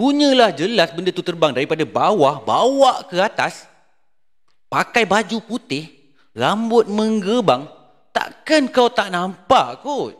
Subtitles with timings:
[0.00, 3.68] Punyalah jelas benda tu terbang daripada bawah, bawa ke atas.
[4.72, 5.92] Pakai baju putih,
[6.32, 7.68] rambut menggebang.
[8.08, 10.16] Takkan kau tak nampak kot?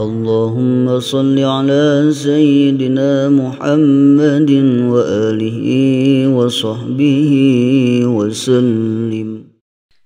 [0.00, 4.50] اللهم صل على سيدنا محمد
[4.92, 5.60] وآله
[6.36, 7.32] وصحبه
[8.04, 9.28] وسلم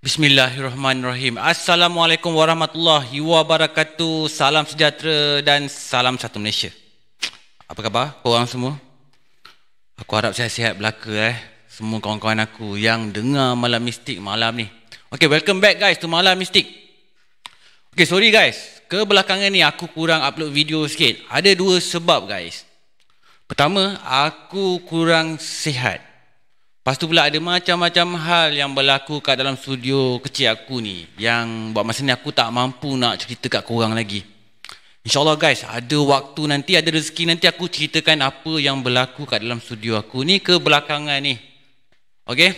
[0.01, 1.37] Bismillahirrahmanirrahim.
[1.37, 4.33] Assalamualaikum warahmatullahi wabarakatuh.
[4.33, 6.73] Salam sejahtera dan salam satu Malaysia.
[7.69, 8.81] Apa khabar korang semua?
[10.01, 11.37] Aku harap sihat-sihat belaka eh.
[11.69, 14.73] Semua kawan-kawan aku yang dengar Malam Mistik malam ni.
[15.13, 16.65] Okay, welcome back guys to Malam Mistik.
[17.93, 18.74] Okay, sorry guys.
[18.86, 21.18] Kebelakangan ni aku kurang upload video sikit.
[21.30, 22.66] Ada dua sebab guys.
[23.50, 26.02] Pertama, aku kurang sihat.
[26.86, 31.10] Lepas tu pula ada macam-macam hal yang berlaku kat dalam studio kecil aku ni.
[31.18, 34.22] Yang buat masa ni aku tak mampu nak cerita kat korang lagi.
[35.02, 39.62] InsyaAllah guys, ada waktu nanti, ada rezeki nanti aku ceritakan apa yang berlaku kat dalam
[39.62, 41.38] studio aku ni kebelakangan ni.
[42.26, 42.54] Okay?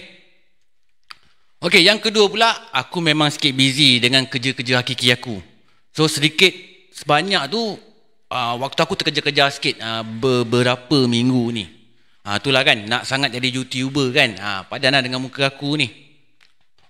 [1.59, 5.56] Okay, yang kedua pula, aku memang sikit busy dengan kerja-kerja hakiki aku.
[5.97, 6.53] So sedikit,
[6.93, 7.73] sebanyak tu,
[8.29, 11.65] uh, waktu aku terkejar-kejar sikit uh, beberapa minggu ni.
[12.21, 14.29] Ha, itulah kan, nak sangat jadi YouTuber kan.
[14.37, 15.89] Ha, padanlah dengan muka aku ni.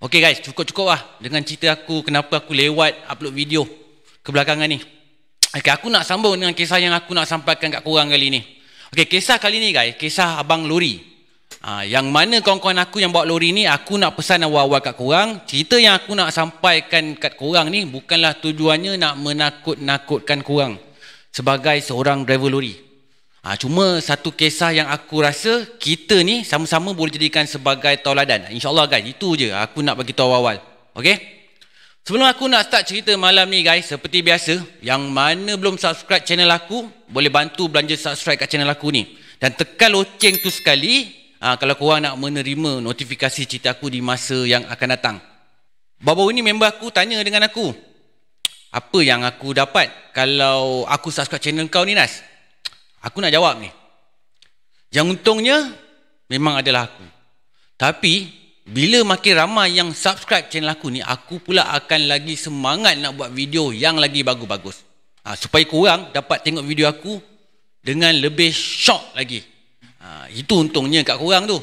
[0.04, 3.64] Okay guys, cukup-cukup lah dengan cerita aku kenapa aku lewat upload video
[4.28, 4.84] kebelakangan ni.
[5.56, 8.44] Okay, aku nak sambung dengan kisah yang aku nak sampaikan kat korang kali ni.
[8.92, 11.07] Okay, kisah kali ni guys, kisah Abang Lori.
[11.58, 15.42] Ha, yang mana kawan-kawan aku yang bawa lori ni, aku nak pesan awal-awal kat korang.
[15.50, 20.78] Cerita yang aku nak sampaikan kat korang ni, bukanlah tujuannya nak menakut-nakutkan korang.
[21.34, 22.78] Sebagai seorang driver lori.
[23.42, 28.52] Ha, cuma satu kisah yang aku rasa kita ni sama-sama boleh jadikan sebagai tauladan.
[28.54, 30.62] InsyaAllah guys, itu je aku nak bagi tahu awal.
[30.94, 31.38] Okay?
[32.08, 36.48] Sebelum aku nak start cerita malam ni guys, seperti biasa, yang mana belum subscribe channel
[36.54, 39.04] aku, boleh bantu belanja subscribe kat channel aku ni.
[39.40, 41.08] Dan tekan loceng tu sekali,
[41.42, 45.18] ha, kalau korang nak menerima notifikasi cerita aku di masa yang akan datang.
[45.98, 47.74] Baru-baru ni member aku tanya dengan aku,
[48.70, 52.22] apa yang aku dapat kalau aku subscribe channel kau ni Nas?
[53.02, 53.70] Aku nak jawab ni.
[54.94, 55.74] Yang untungnya
[56.30, 57.06] memang adalah aku.
[57.78, 58.30] Tapi
[58.68, 63.32] bila makin ramai yang subscribe channel aku ni, aku pula akan lagi semangat nak buat
[63.32, 64.84] video yang lagi bagus-bagus.
[65.24, 67.20] Ha, supaya korang dapat tengok video aku
[67.80, 69.40] dengan lebih shock lagi.
[70.08, 71.60] Ha, itu untungnya kat korang tu.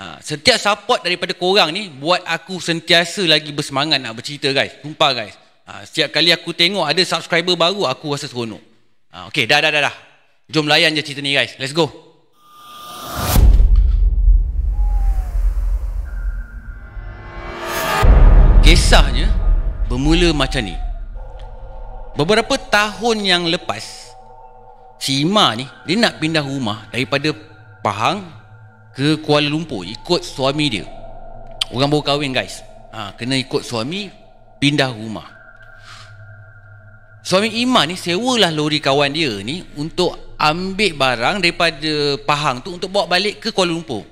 [0.00, 4.72] Ha, setiap support daripada korang ni buat aku sentiasa lagi bersemangat nak bercerita guys.
[4.80, 5.36] Sumpah guys.
[5.68, 8.62] Ha, setiap kali aku tengok ada subscriber baru, aku rasa seronok.
[9.12, 9.96] Ha, okay, dah, dah, dah, dah.
[10.48, 11.60] Jom layan je cerita ni guys.
[11.60, 11.92] Let's go.
[18.64, 19.28] Kisahnya
[19.92, 20.76] bermula macam ni.
[22.16, 24.08] Beberapa tahun yang lepas,
[24.96, 27.47] si Ima ni dia nak pindah rumah daripada
[27.84, 28.26] Pahang
[28.94, 30.86] ke Kuala Lumpur ikut suami dia.
[31.70, 32.64] Orang baru kahwin guys.
[32.90, 34.10] Ha, kena ikut suami
[34.58, 35.38] pindah rumah.
[37.22, 42.88] Suami Iman ni sewalah lori kawan dia ni untuk ambil barang daripada Pahang tu untuk
[42.88, 44.02] bawa balik ke Kuala Lumpur.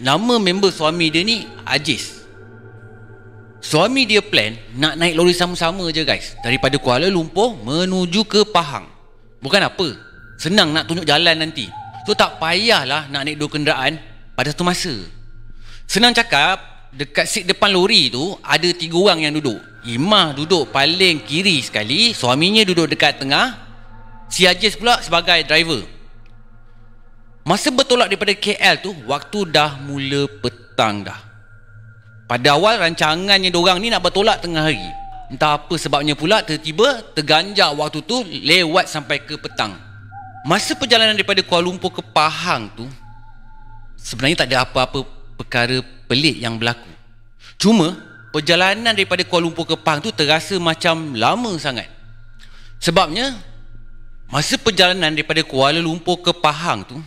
[0.00, 2.24] Nama member suami dia ni Ajis.
[3.64, 6.34] Suami dia plan nak naik lori sama-sama je guys.
[6.40, 8.88] Daripada Kuala Lumpur menuju ke Pahang.
[9.44, 9.88] Bukan apa.
[10.40, 11.83] Senang nak tunjuk jalan nanti.
[12.04, 13.96] So tak payahlah nak naik dua kenderaan
[14.36, 14.92] pada satu masa.
[15.88, 16.60] Senang cakap,
[16.92, 19.56] dekat seat depan lori tu ada tiga orang yang duduk.
[19.84, 23.56] Imah duduk paling kiri sekali, suaminya duduk dekat tengah,
[24.28, 25.84] si Ajis pula sebagai driver.
[27.44, 31.20] Masa bertolak daripada KL tu, waktu dah mula petang dah.
[32.24, 34.80] Pada awal rancangannya diorang ni nak bertolak tengah hari.
[35.28, 39.76] Entah apa sebabnya pula tiba-tiba terganjak waktu tu lewat sampai ke petang.
[40.44, 42.84] Masa perjalanan daripada Kuala Lumpur ke Pahang tu,
[43.96, 45.00] sebenarnya tak ada apa-apa
[45.40, 46.92] perkara pelik yang berlaku.
[47.56, 47.96] Cuma
[48.28, 51.88] perjalanan daripada Kuala Lumpur ke Pahang tu terasa macam lama sangat.
[52.76, 53.32] Sebabnya
[54.28, 57.00] masa perjalanan daripada Kuala Lumpur ke Pahang tu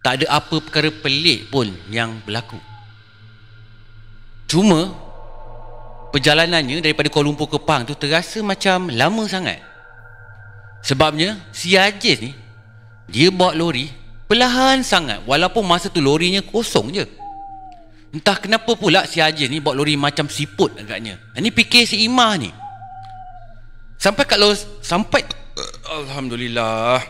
[0.00, 2.56] tak ada apa perkara pelik pun yang berlaku.
[4.48, 4.88] Cuma
[6.16, 9.60] perjalanannya daripada Kuala Lumpur ke Pahang tu terasa macam lama sangat.
[10.80, 12.43] Sebabnya si Ajis ni
[13.08, 13.90] dia bawa lori
[14.24, 17.04] perlahan sangat walaupun masa tu lorinya kosong je.
[18.14, 21.18] Entah kenapa pula si Haji ni bawa lori macam siput agaknya.
[21.34, 22.50] Ini fikir si Imah ni.
[23.98, 25.22] Sampai kat lo sampai
[25.88, 27.02] alhamdulillah.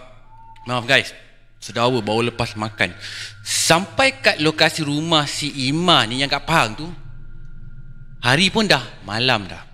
[0.64, 1.12] Maaf guys.
[1.60, 2.92] Sedawa baru lepas makan.
[3.40, 6.88] Sampai kat lokasi rumah si Iman ni yang kat Pahang tu.
[8.20, 9.64] Hari pun dah malam dah.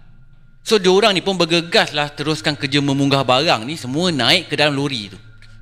[0.62, 4.78] So diorang ni pun bergegas lah teruskan kerja memunggah barang ni semua naik ke dalam
[4.78, 5.18] lori tu.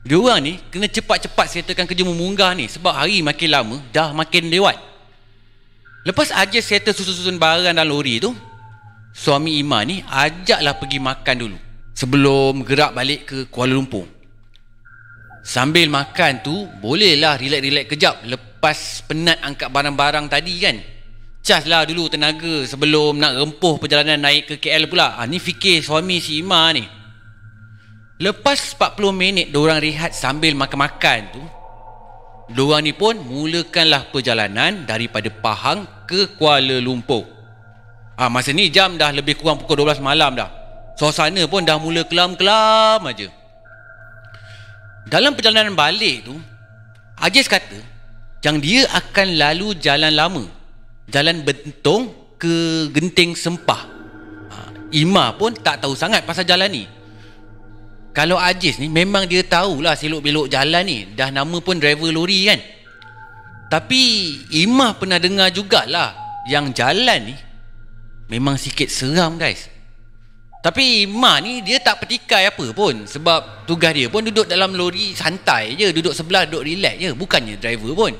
[0.08, 4.81] Diorang ni kena cepat-cepat settlekan kerja memunggah ni sebab hari makin lama dah makin lewat.
[6.08, 8.32] Lepas aja settle susun-susun barang dalam lori tu,
[9.12, 11.58] suami Iman ni ajaklah pergi makan dulu
[11.93, 14.08] sebelum gerak balik ke Kuala Lumpur.
[15.44, 20.76] Sambil makan tu, bolehlah relax-relax kejap lepas penat angkat barang-barang tadi kan.
[21.44, 25.20] Cas lah dulu tenaga sebelum nak rempuh perjalanan naik ke KL pula.
[25.20, 26.98] Ha, ni fikir suami si Ima ni.
[28.19, 31.43] Lepas 40 minit diorang rehat sambil makan-makan tu,
[32.50, 37.23] diorang ni pun mulakanlah perjalanan daripada Pahang ke Kuala Lumpur.
[38.19, 40.50] Ha, masa ni jam dah lebih kurang pukul 12 malam dah.
[40.99, 43.31] Suasana pun dah mula kelam-kelam aja.
[45.06, 46.35] Dalam perjalanan balik tu,
[47.23, 47.79] Ajis kata
[48.43, 50.43] yang dia akan lalu jalan lama.
[51.06, 53.87] Jalan Bentong ke Genting Sempah.
[54.50, 56.98] Ha, Ima pun tak tahu sangat pasal jalan ni.
[58.19, 61.06] Kalau Ajis ni memang dia tahulah selok belok jalan ni.
[61.15, 62.59] Dah nama pun driver lori kan.
[63.70, 64.03] Tapi
[64.59, 67.37] Ima pernah dengar jugalah yang jalan ni.
[68.26, 69.70] Memang sikit seram guys.
[70.67, 73.06] Tapi Mak ni dia tak petikai apa pun.
[73.06, 75.94] Sebab tugas dia pun duduk dalam lori santai je.
[75.94, 77.14] Duduk sebelah duduk relax je.
[77.14, 78.12] Bukannya driver pun.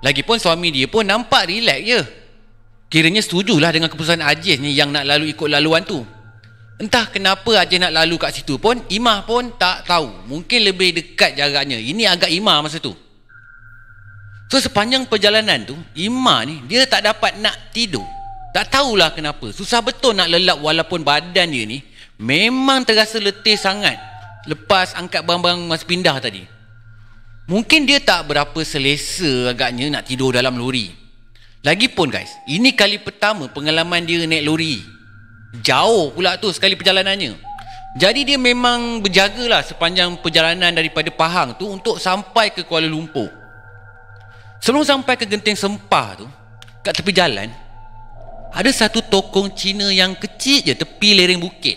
[0.00, 2.00] Lagipun suami dia pun nampak relax je.
[2.88, 6.04] Kiranya setujulah dengan keputusan Aziz ni Yang nak lalu ikut laluan tu
[6.82, 11.38] Entah kenapa Aziz nak lalu kat situ pun Imah pun tak tahu Mungkin lebih dekat
[11.38, 12.90] jaraknya Ini agak Imah masa tu
[14.50, 18.02] So sepanjang perjalanan tu Imah ni dia tak dapat nak tidur
[18.52, 19.48] tak tahulah kenapa.
[19.48, 21.80] Susah betul nak lelap walaupun badan dia ni
[22.20, 23.96] memang terasa letih sangat
[24.44, 26.44] lepas angkat barang-barang mas pindah tadi.
[27.48, 30.92] Mungkin dia tak berapa selesa agaknya nak tidur dalam lori.
[31.64, 34.84] Lagipun guys, ini kali pertama pengalaman dia naik lori.
[35.60, 37.36] Jauh pula tu sekali perjalanannya.
[37.92, 43.28] Jadi dia memang berjagalah sepanjang perjalanan daripada Pahang tu untuk sampai ke Kuala Lumpur.
[44.64, 46.24] Sebelum sampai ke Genting Sempah tu,
[46.80, 47.52] kat tepi jalan,
[48.48, 51.76] ada satu tokong Cina yang kecil je tepi lereng bukit.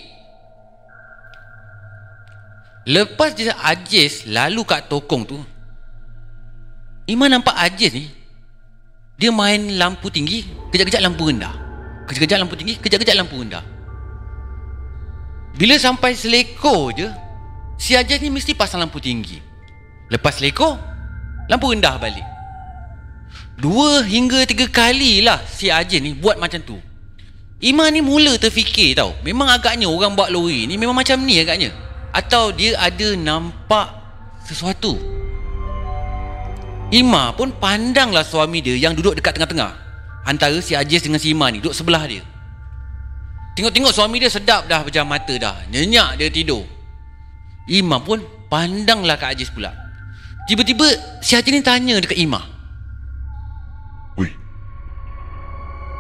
[2.88, 5.38] Lepas dia Ajis lalu kat tokong tu,
[7.12, 8.08] Iman nampak Ajis ni,
[9.20, 11.65] dia main lampu tinggi, kejap-kejap lampu rendah.
[12.06, 13.66] Kejap-kejap lampu tinggi, kejap-kejap lampu rendah.
[15.56, 17.08] Bila sampai seleko je,
[17.80, 19.40] si Ajis ni mesti pasang lampu tinggi.
[20.12, 20.78] Lepas seleko,
[21.48, 22.28] lampu rendah balik.
[23.56, 26.76] Dua hingga tiga kali lah si Ajin ni buat macam tu.
[27.64, 29.16] Iman ni mula terfikir tau.
[29.24, 31.72] Memang agaknya orang buat lori ni memang macam ni agaknya.
[32.12, 33.96] Atau dia ada nampak
[34.44, 35.00] sesuatu.
[36.92, 39.85] Ima pun pandanglah suami dia yang duduk dekat tengah-tengah.
[40.26, 42.26] Antara si Ajis dengan si Ima ni duduk sebelah dia.
[43.56, 45.64] Tengok-tengok suami dia sedap dah pejam mata dah.
[45.70, 46.66] Nyenyak dia tidur.
[47.70, 49.72] Ima pun pandanglah ke Ajis pula.
[50.50, 50.90] Tiba-tiba
[51.22, 52.56] si Ajis ni tanya dekat Ima.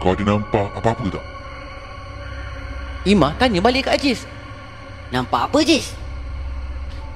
[0.05, 1.25] Kau ada nampak apa-apa tak?
[3.09, 4.21] Ima tanya balik ke Aziz.
[5.09, 5.97] Nampak apa Aziz?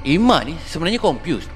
[0.01, 1.53] Ima ni sebenarnya confused.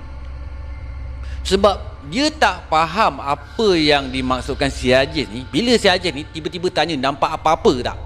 [1.43, 6.71] Sebab dia tak faham apa yang dimaksudkan si Aziz ni bila si Aziz ni tiba-tiba
[6.71, 7.97] tanya nampak apa-apa tak.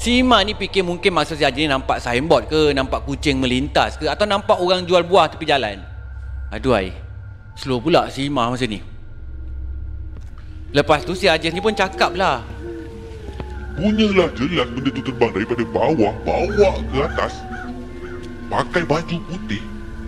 [0.00, 4.00] Si Ima ni fikir mungkin maksud si Aziz ni nampak signboard ke, nampak kucing melintas
[4.00, 5.80] ke atau nampak orang jual buah tepi jalan.
[6.48, 6.96] Aduhai.
[7.60, 8.80] Slow pula si Ima masa ni.
[10.70, 12.46] Lepas tu si Ajis ni pun cakap lah
[13.74, 17.42] Punyalah jelas benda tu terbang daripada bawah Bawa ke atas
[18.46, 19.62] Pakai baju putih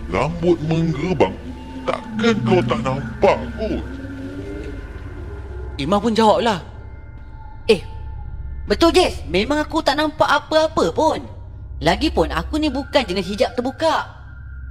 [0.07, 1.35] Rambut menggerbang
[1.83, 3.83] Takkan kau tak nampak kot
[5.77, 6.59] Imam pun jawab lah
[7.67, 7.81] Eh
[8.69, 11.19] Betul Jess Memang aku tak nampak apa-apa pun
[11.83, 14.07] Lagipun aku ni bukan jenis hijab terbuka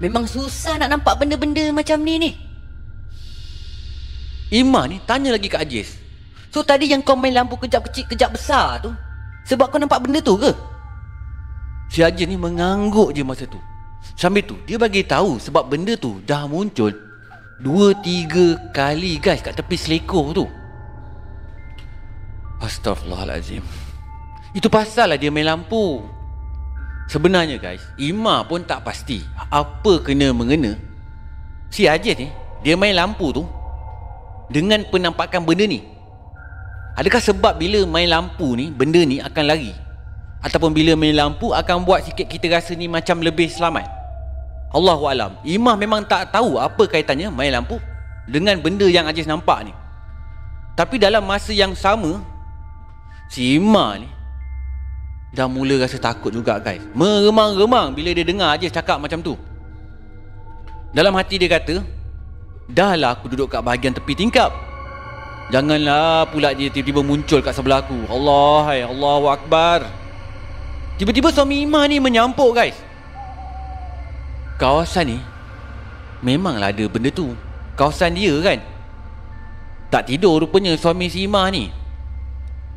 [0.01, 2.33] Memang susah nak nampak benda-benda macam ni ni
[4.53, 5.97] Ima ni tanya lagi ke Ajis.
[6.53, 8.93] So tadi yang kau main lampu kejap kecil kejap besar tu
[9.49, 10.53] sebab kau nampak benda tu ke?
[11.89, 13.57] Si Ajis ni mengangguk je masa tu.
[14.19, 16.93] Sambil tu dia bagi tahu sebab benda tu dah muncul
[17.63, 20.45] dua tiga kali guys kat tepi selekoh tu.
[22.63, 23.63] Astaghfirullahalazim.
[24.55, 26.05] Itu pasal lah dia main lampu.
[27.11, 30.79] Sebenarnya guys, Ima pun tak pasti apa kena mengena.
[31.73, 32.29] Si Ajis ni,
[32.63, 33.43] dia main lampu tu
[34.53, 35.83] dengan penampakan benda ni?
[36.95, 39.73] Adakah sebab bila main lampu ni, benda ni akan lari?
[40.43, 43.87] Ataupun bila main lampu akan buat sikit kita rasa ni macam lebih selamat.
[44.75, 45.39] Allahu alam.
[45.47, 47.79] Imah memang tak tahu apa kaitannya main lampu
[48.27, 49.73] dengan benda yang Aziz nampak ni.
[50.75, 52.19] Tapi dalam masa yang sama
[53.31, 54.09] si Imah ni
[55.33, 56.83] dah mula rasa takut juga guys.
[56.93, 59.39] Meremang-remang bila dia dengar Aziz cakap macam tu.
[60.93, 61.81] Dalam hati dia kata,
[62.73, 64.49] Dahlah aku duduk kat bahagian tepi tingkap.
[65.53, 68.09] Janganlah pula dia tiba-tiba muncul kat sebelah aku.
[68.09, 70.02] Allah, hai, Allahu Akbar.
[71.01, 72.77] Tiba-tiba suami Imah ni menyampuk guys.
[74.61, 75.19] Kawasan ni
[76.21, 77.33] memanglah ada benda tu.
[77.75, 78.59] Kawasan dia kan.
[79.93, 81.69] Tak tidur rupanya suami si Imah ni.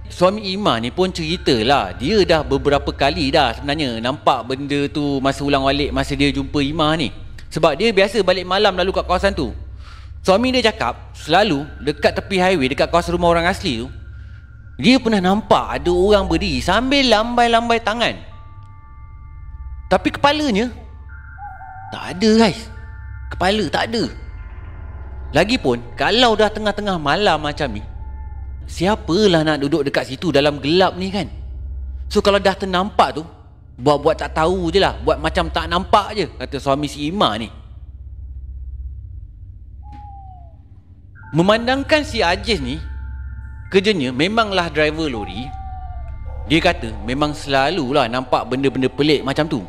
[0.06, 5.42] Suami Imah ni pun ceritalah Dia dah beberapa kali dah sebenarnya Nampak benda tu masa
[5.42, 7.10] ulang balik Masa dia jumpa Imah ni
[7.56, 9.56] sebab dia biasa balik malam lalu kat kawasan tu.
[10.20, 13.88] Suami dia cakap, selalu dekat tepi highway, dekat kawasan rumah orang asli tu,
[14.76, 18.16] dia pernah nampak ada orang berdiri sambil lambai-lambai tangan.
[19.88, 20.74] Tapi kepalanya,
[21.94, 22.68] tak ada guys.
[23.32, 24.04] Kepala tak ada.
[25.32, 27.84] Lagipun, kalau dah tengah-tengah malam macam ni,
[28.68, 31.28] siapalah nak duduk dekat situ dalam gelap ni kan?
[32.12, 33.24] So kalau dah ternampak tu,
[33.76, 37.52] Buat-buat tak tahu je lah Buat macam tak nampak je Kata suami si Ima ni
[41.36, 42.80] Memandangkan si Aziz ni
[43.66, 45.50] Kerjanya memanglah driver lori?
[46.46, 49.66] Dia kata memang selalulah nampak benda-benda pelik macam tu.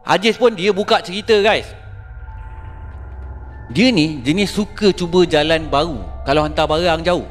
[0.00, 1.68] Aziz pun dia buka cerita guys.
[3.68, 7.28] Dia ni jenis suka cuba jalan baru Kalau hantar barang jauh.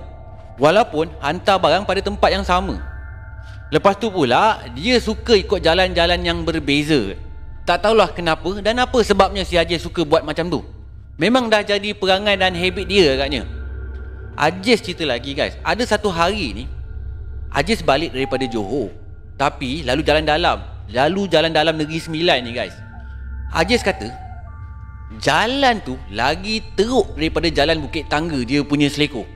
[0.62, 2.78] Walaupun hantar barang pada tempat yang sama.
[3.74, 7.18] Lepas tu pula Dia suka ikut jalan-jalan yang berbeza.
[7.66, 10.62] Tak tahulah kenapa Dan apa sebabnya si Aziz suka buat macam tu.
[11.18, 13.63] Memang dah jadi perangai dan habit dia agaknya
[14.34, 15.54] Aziz cerita lagi guys.
[15.62, 16.66] Ada satu hari ni
[17.54, 18.90] Aziz balik daripada Johor
[19.38, 20.58] Tapi lalu jalan dalam.
[20.90, 22.74] Lalu jalan dalam Negeri Sembilan ni guys.
[23.54, 24.10] Aziz kata
[25.22, 29.30] Jalan tu lagi teruk daripada jalan Bukit Tangga dia punya selekor.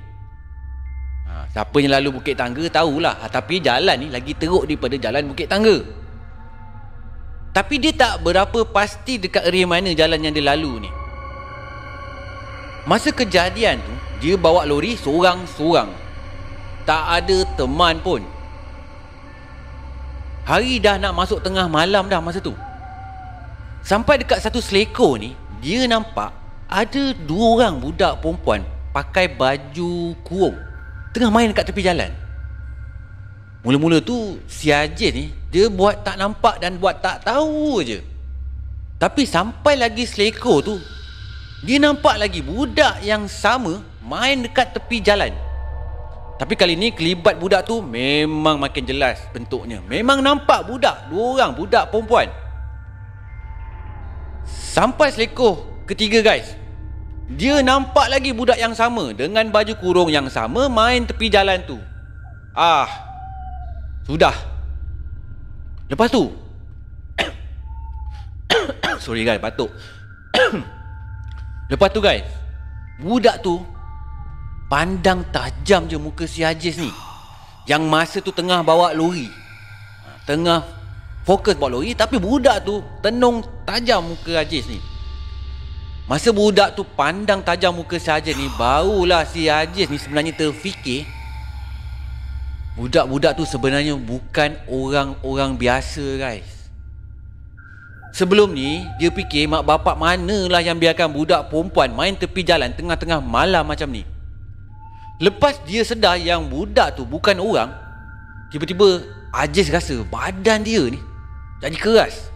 [1.53, 3.21] Siapa yang lalu Bukit Tangga tahulah.
[3.21, 5.77] Ha, Tapi jalan ni lagi teruk daripada jalan Bukit Tangga.
[7.53, 10.89] Tapi dia tak berapa pasti dekat area mana jalan yang dia lalu ni
[12.87, 15.91] Masa kejadian tu Dia bawa lori seorang-seorang.
[16.87, 18.23] Tak ada teman pun.
[20.47, 22.55] Hari dah nak masuk tengah malam dah masa tu.
[23.83, 26.31] Sampai dekat satu selekor ni Dia nampak
[26.71, 28.63] Ada dua orang budak perempuan
[28.95, 30.55] Pakai baju kurung.
[31.11, 32.11] Tengah main dekat tepi jalan.
[33.67, 37.99] Mula-mula tu Si Aziz ni Dia buat tak nampak Dan buat tak tahu je.
[38.95, 40.75] Tapi sampai lagi selekor tu
[41.65, 45.33] Dia nampak lagi Budak yang sama Main dekat tepi jalan.
[46.37, 49.81] Tapi kali ni Kelibat budak tu Memang makin jelas Bentuknya.
[49.81, 52.29] Memang nampak budak Dua orang Budak perempuan.
[54.45, 56.53] Sampai selekor Ketiga guys
[57.27, 61.75] dia nampak lagi budak yang sama Dengan baju kurung yang sama Main tepi jalan tu.
[62.55, 62.87] Ah
[64.07, 64.31] Sudah.
[65.91, 66.31] Lepas tu
[69.03, 69.67] Sorry guys batuk
[71.67, 72.23] Lepas tu guys
[72.99, 73.61] Budak tu
[74.67, 76.91] Pandang tajam je muka si Aziz ni.
[77.67, 79.31] Yang masa tu tengah bawa lori.
[80.27, 80.63] Tengah
[81.23, 84.79] Fokus bawa lori Tapi budak tu Tenung tajam muka Aziz ni.
[86.07, 91.03] Masa budak tu pandang tajam muka si Hajiz ni Barulah si Hajiz ni sebenarnya terfikir
[92.79, 96.56] Budak-budak tu sebenarnya bukan orang-orang biasa guys
[98.17, 103.21] Sebelum ni dia fikir mak bapak manalah yang biarkan budak perempuan main tepi jalan tengah-tengah
[103.21, 104.01] malam macam ni.
[105.21, 107.73] Lepas dia sedar yang budak tu bukan orang
[108.53, 109.01] Tiba-tiba
[109.33, 110.97] Aziz rasa badan dia ni
[111.61, 112.33] jadi keras.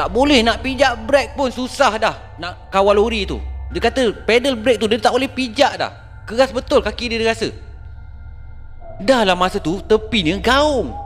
[0.00, 3.36] Tak boleh nak pijak brake pun susah dah Nak kawal lori tu.
[3.76, 5.92] Dia kata pedal brake tu dia tak boleh pijak dah.
[6.24, 7.52] Keras betul kaki dia, dia rasa.
[9.04, 10.96] Dah lah masa tu tepinya gaung.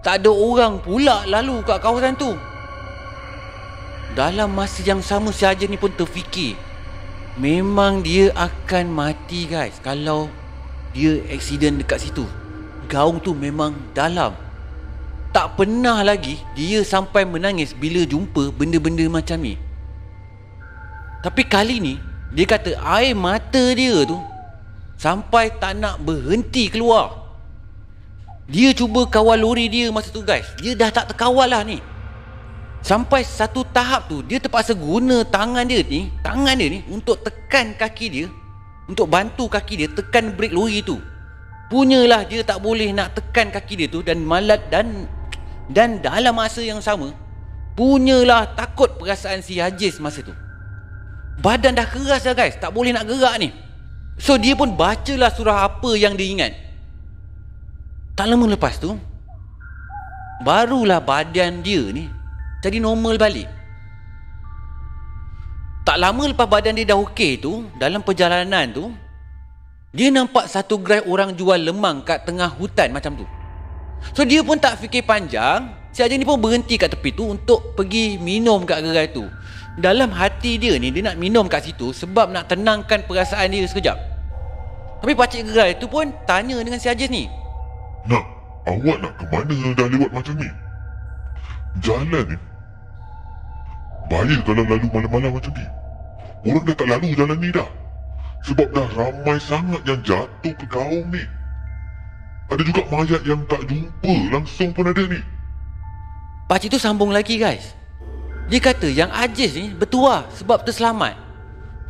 [0.00, 2.32] Tak ada orang pula lalu kat kawasan tu
[4.18, 6.58] Dalam masa yang sama saja ni pun terfikir
[7.38, 10.26] Memang dia akan mati guys Kalau
[10.90, 12.26] dia accident dekat situ
[12.90, 14.34] Gaung tu memang dalam
[15.30, 19.54] tak pernah lagi dia sampai menangis bila jumpa benda-benda macam ni.
[21.22, 21.94] Tapi kali ni
[22.34, 24.18] dia kata air mata dia tu
[24.98, 27.14] sampai tak nak berhenti keluar.
[28.50, 30.50] Dia cuba kawal lori dia masa tu guys.
[30.58, 31.78] Dia dah tak terkawal lah ni.
[32.80, 37.76] Sampai satu tahap tu dia terpaksa guna tangan dia ni, tangan dia ni untuk tekan
[37.76, 38.26] kaki dia,
[38.88, 40.96] untuk bantu kaki dia tekan brake lori tu.
[41.70, 45.06] Punyalah dia tak boleh nak tekan kaki dia tu dan malat dan
[45.70, 47.14] Dan dalam masa yang sama,
[47.78, 50.34] punyalah takut perasaan si Hajiz masa tu.
[51.38, 53.54] Badan dah keras dah guys, tak boleh nak gerak ni.
[54.18, 56.52] So dia pun bacalah surah apa yang dia ingat.
[58.18, 58.98] Tak lama lepas tu,
[60.42, 62.10] barulah badan dia ni
[62.60, 63.48] jadi normal balik.
[65.80, 68.92] Tak lama lepas badan dia dah okey tu, dalam perjalanan tu,
[69.96, 73.26] dia nampak satu gerai orang jual lemang kat tengah hutan macam tu.
[74.12, 77.74] So dia pun tak fikir panjang, si Haji ni pun berhenti kat tepi tu untuk
[77.74, 79.24] pergi minum kat gerai tu.
[79.80, 83.96] Dalam hati dia ni, dia nak minum kat situ sebab nak tenangkan perasaan dia sekejap.
[85.00, 87.24] Tapi pakcik gerai tu pun tanya dengan si Haji ni.
[88.04, 88.24] Nak,
[88.68, 90.48] awak nak ke mana dah lewat macam ni?
[91.80, 92.49] Jalan ni
[94.10, 95.66] Bahaya kalau lalu malam-malam macam ni
[96.50, 97.68] Orang dah tak lalu jalan ni dah
[98.44, 101.22] Sebab dah ramai sangat yang jatuh ke gaung ni
[102.50, 105.22] Ada juga mayat yang tak jumpa langsung pun ada ni
[106.50, 107.78] Pakcik tu sambung lagi guys.
[108.50, 111.14] Dia kata yang Aziz ni bertuah sebab terselamat.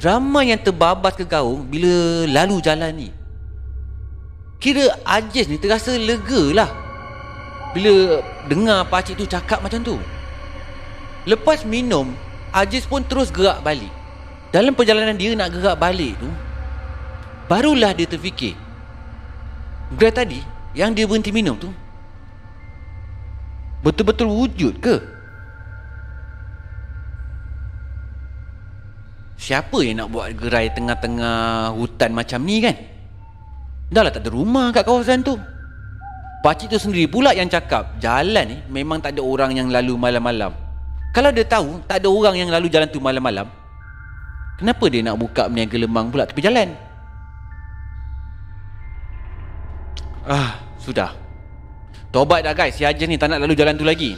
[0.04, 3.08] Ramai yang terbabas ke gaung bila lalu jalan ni.
[4.60, 6.68] Kira Aziz ni terasa lega lah.
[7.72, 8.20] Bila
[8.52, 9.96] dengar pakcik tu cakap macam tu.
[11.28, 12.16] Lepas minum,
[12.50, 13.92] Aziz pun terus gerak balik.
[14.50, 16.28] Dalam perjalanan dia nak gerak balik tu,
[17.46, 18.56] barulah dia terfikir.
[19.94, 20.40] Gerai tadi,
[20.72, 21.70] yang dia berhenti minum tu,
[23.82, 24.96] betul-betul wujud ke?
[29.40, 32.76] Siapa yang nak buat gerai tengah-tengah hutan macam ni kan?
[33.90, 35.34] Dah lah tak ada rumah kat kawasan tu.
[36.44, 40.52] Pakcik tu sendiri pula yang cakap jalan ni memang tak ada orang yang lalu malam-malam.
[41.10, 43.50] Kalau dia tahu tak ada orang yang lalu jalan tu malam-malam,
[44.62, 46.70] kenapa dia nak buka meniaga lemang pula tepi jalan?
[50.22, 51.10] Ah, sudah.
[52.14, 54.14] Tobat dah guys, si Haji ni tak nak lalu jalan tu lagi.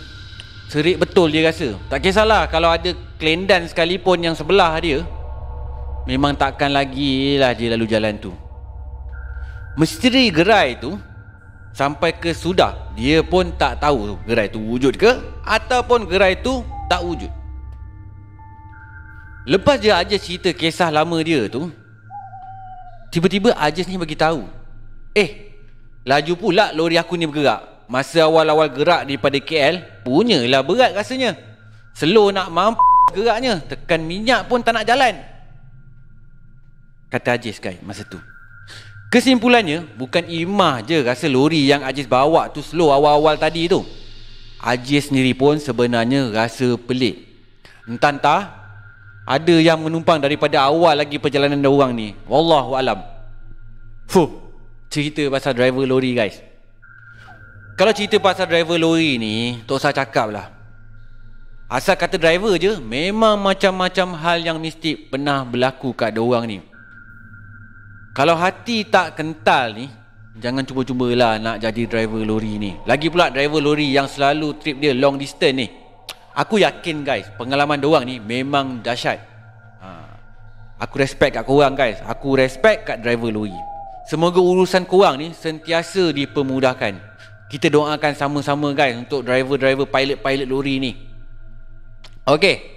[0.68, 1.76] Serik betul dia rasa.
[1.88, 5.04] Tak kisahlah kalau ada kelendan sekalipun yang sebelah dia,
[6.04, 8.32] memang takkan lagi lah dia lalu jalan tu.
[9.80, 10.96] Misteri gerai tu
[11.72, 15.08] sampai ke sudah dia pun tak tahu gerai tu wujud ke
[15.48, 16.60] ataupun gerai tu
[16.92, 17.32] tak wujud.
[19.48, 21.72] Lepas dia aja cerita kisah lama dia tu,
[23.08, 24.44] tiba-tiba Ajaz ni bagi tahu,
[25.16, 25.56] "Eh,
[26.04, 27.88] laju pula lori aku ni bergerak.
[27.88, 31.34] Masa awal-awal gerak daripada KL, punyalah berat rasanya.
[31.96, 32.84] Slow nak mampu
[33.16, 35.16] geraknya, tekan minyak pun tak nak jalan."
[37.08, 38.20] Kata Ajaz kan masa tu.
[39.12, 43.84] Kesimpulannya, bukan Imah je rasa lori yang Aziz bawa tu slow awal-awal tadi tu.
[44.62, 47.26] Aziz sendiri pun sebenarnya rasa pelik.
[47.82, 48.62] Entah-entah,
[49.26, 52.14] ada yang menumpang daripada awal lagi perjalanan dia orang ni.
[52.30, 53.02] Wallahu alam.
[54.06, 54.30] Fuh,
[54.86, 56.38] cerita pasal driver lori guys.
[57.74, 60.46] Kalau cerita pasal driver lori ni, tak usah cakap lah.
[61.66, 66.58] Asal kata driver je, memang macam-macam hal yang mesti pernah berlaku kat dia orang ni.
[68.12, 69.88] Kalau hati tak kental ni
[70.32, 72.72] Jangan cuba-cubalah nak jadi driver lori ni.
[72.88, 75.68] Lagi pula driver lori yang selalu trip dia long distance ni.
[76.32, 79.20] Aku yakin guys Pengalaman doang ni memang dahsyat.
[79.84, 79.88] Ha.
[80.80, 82.00] Aku respect kat korang guys.
[82.08, 83.52] Aku respect kat driver lori.
[84.08, 86.96] Semoga urusan korang ni sentiasa dipermudahkan.
[87.52, 90.92] Kita doakan sama-sama guys Untuk driver-driver pilot-pilot lori ni.
[92.24, 92.72] Okay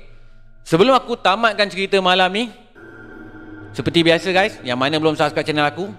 [0.67, 2.51] Sebelum aku tamatkan cerita malam ni
[3.75, 5.91] seperti biasa guys, yang mana belum subscribe channel aku,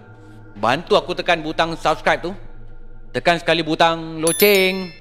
[0.57, 2.33] bantu aku tekan butang subscribe tu.
[3.13, 4.93] Tekan sekali butang loceng.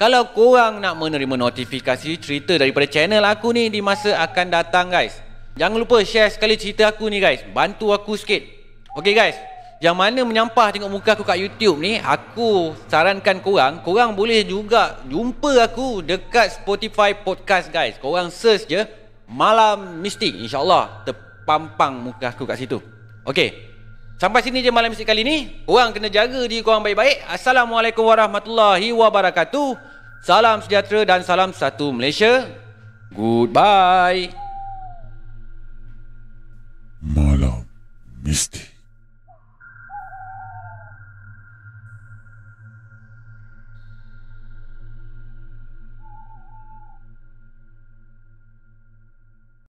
[0.00, 5.20] Kalau korang nak menerima notifikasi cerita daripada channel aku ni di masa akan datang guys.
[5.60, 7.44] Jangan lupa share sekali cerita aku ni guys.
[7.52, 8.40] Bantu aku sikit.
[8.96, 9.36] Okay guys,
[9.78, 14.98] yang mana menyampah tengok muka aku kat YouTube ni, aku sarankan korang, korang boleh juga
[15.06, 18.00] jumpa aku dekat Spotify Podcast guys.
[18.00, 18.82] Korang search je
[19.30, 21.06] Malam Mistik insyaAllah
[21.46, 22.82] pampang muka aku kat situ.
[23.22, 23.69] Okey.
[24.20, 25.48] Sampai sini je malam mistik kali ni.
[25.64, 27.24] Orang kena jaga diri korang baik-baik.
[27.24, 29.80] Assalamualaikum warahmatullahi wabarakatuh.
[30.20, 32.44] Salam sejahtera dan salam satu Malaysia.
[33.16, 34.28] Goodbye.
[37.00, 37.64] Malam
[38.20, 38.69] Mistik